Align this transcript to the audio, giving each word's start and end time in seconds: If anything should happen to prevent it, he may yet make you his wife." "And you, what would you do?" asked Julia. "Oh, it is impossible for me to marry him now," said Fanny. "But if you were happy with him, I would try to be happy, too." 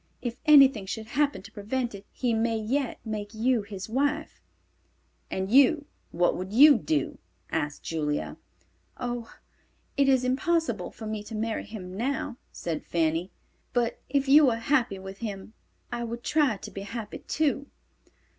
If 0.19 0.37
anything 0.47 0.87
should 0.87 1.05
happen 1.09 1.43
to 1.43 1.51
prevent 1.51 1.93
it, 1.93 2.07
he 2.11 2.33
may 2.33 2.57
yet 2.57 2.97
make 3.05 3.35
you 3.35 3.61
his 3.61 3.87
wife." 3.87 4.41
"And 5.29 5.51
you, 5.51 5.85
what 6.09 6.35
would 6.35 6.51
you 6.51 6.79
do?" 6.79 7.19
asked 7.51 7.83
Julia. 7.83 8.37
"Oh, 8.97 9.31
it 9.97 10.09
is 10.09 10.23
impossible 10.23 10.89
for 10.89 11.05
me 11.05 11.21
to 11.21 11.35
marry 11.35 11.65
him 11.65 11.95
now," 11.95 12.37
said 12.51 12.83
Fanny. 12.83 13.29
"But 13.73 14.01
if 14.09 14.27
you 14.27 14.47
were 14.47 14.55
happy 14.55 14.97
with 14.97 15.19
him, 15.19 15.53
I 15.91 16.03
would 16.03 16.23
try 16.23 16.57
to 16.57 16.71
be 16.71 16.81
happy, 16.81 17.19
too." 17.19 17.67